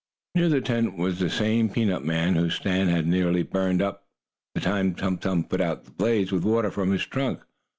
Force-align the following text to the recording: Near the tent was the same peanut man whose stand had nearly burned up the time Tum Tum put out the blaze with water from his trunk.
Near 0.33 0.49
the 0.49 0.61
tent 0.61 0.97
was 0.97 1.19
the 1.19 1.29
same 1.29 1.69
peanut 1.69 2.03
man 2.03 2.33
whose 2.33 2.55
stand 2.55 2.89
had 2.89 3.05
nearly 3.05 3.43
burned 3.43 3.83
up 3.83 4.07
the 4.55 4.59
time 4.59 4.95
Tum 4.95 5.19
Tum 5.19 5.43
put 5.43 5.61
out 5.61 5.83
the 5.85 5.91
blaze 5.91 6.31
with 6.31 6.43
water 6.43 6.71
from 6.71 6.89
his 6.89 7.05
trunk. 7.05 7.43